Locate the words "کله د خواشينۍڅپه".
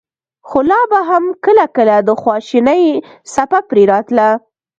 1.75-3.59